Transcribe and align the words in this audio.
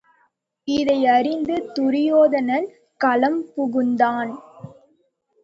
இதை 0.67 0.95
அறிந்து 1.07 1.55
துரியோதனன் 1.73 2.67
களம் 3.01 3.39
புகுந்தான். 3.55 4.33